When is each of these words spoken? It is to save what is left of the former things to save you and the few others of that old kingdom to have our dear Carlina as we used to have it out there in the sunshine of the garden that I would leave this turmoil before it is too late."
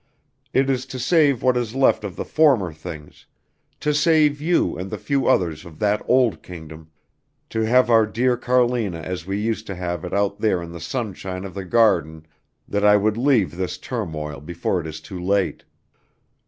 It 0.51 0.67
is 0.67 0.87
to 0.87 0.97
save 0.97 1.43
what 1.43 1.55
is 1.55 1.75
left 1.75 2.03
of 2.03 2.15
the 2.15 2.25
former 2.25 2.73
things 2.73 3.27
to 3.81 3.93
save 3.93 4.41
you 4.41 4.75
and 4.75 4.89
the 4.89 4.97
few 4.97 5.27
others 5.27 5.63
of 5.63 5.77
that 5.77 6.01
old 6.07 6.41
kingdom 6.41 6.89
to 7.51 7.61
have 7.67 7.87
our 7.91 8.07
dear 8.07 8.35
Carlina 8.35 9.01
as 9.01 9.27
we 9.27 9.37
used 9.37 9.67
to 9.67 9.75
have 9.75 10.03
it 10.03 10.11
out 10.11 10.39
there 10.39 10.59
in 10.59 10.71
the 10.71 10.79
sunshine 10.79 11.45
of 11.45 11.53
the 11.53 11.65
garden 11.65 12.25
that 12.67 12.83
I 12.83 12.97
would 12.97 13.15
leave 13.15 13.55
this 13.55 13.77
turmoil 13.77 14.39
before 14.41 14.81
it 14.81 14.87
is 14.87 15.01
too 15.01 15.21
late." 15.23 15.65